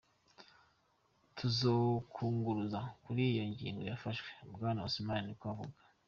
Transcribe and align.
"Tuzokwunguruza 1.35 2.79
kuri 3.03 3.23
ino 3.37 3.45
ngingo 3.51 3.81
yafashwe," 3.89 4.29
bwana 4.55 4.79
Osman 4.87 5.23
niko 5.25 5.45
yavuze. 5.49 5.77